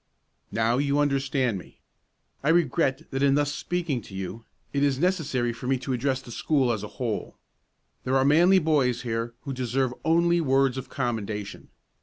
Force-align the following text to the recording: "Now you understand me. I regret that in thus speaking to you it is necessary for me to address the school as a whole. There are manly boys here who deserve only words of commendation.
"Now 0.51 0.79
you 0.79 0.97
understand 0.97 1.59
me. 1.59 1.77
I 2.43 2.49
regret 2.49 3.11
that 3.11 3.21
in 3.21 3.35
thus 3.35 3.53
speaking 3.53 4.01
to 4.01 4.15
you 4.15 4.45
it 4.73 4.81
is 4.81 4.97
necessary 4.97 5.53
for 5.53 5.67
me 5.67 5.77
to 5.77 5.93
address 5.93 6.23
the 6.23 6.31
school 6.31 6.71
as 6.71 6.81
a 6.81 6.87
whole. 6.97 7.37
There 8.03 8.17
are 8.17 8.25
manly 8.25 8.57
boys 8.57 9.03
here 9.03 9.35
who 9.41 9.53
deserve 9.53 9.93
only 10.03 10.41
words 10.41 10.75
of 10.79 10.89
commendation. 10.89 11.67